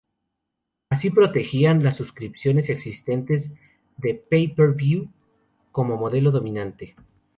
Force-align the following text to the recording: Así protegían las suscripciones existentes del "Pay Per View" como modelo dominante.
Así 0.89 1.11
protegían 1.11 1.83
las 1.83 1.97
suscripciones 1.97 2.71
existentes 2.71 3.51
del 3.97 4.17
"Pay 4.17 4.55
Per 4.55 4.73
View" 4.73 5.11
como 5.71 5.95
modelo 5.95 6.31
dominante. 6.31 6.95